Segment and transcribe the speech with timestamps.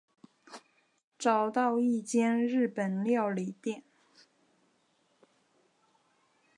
[1.19, 3.83] 找到一间日本料理店